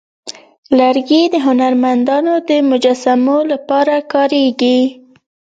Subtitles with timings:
[0.77, 4.79] لرګی د هنرمندانو د مجسمو لپاره کارېږي.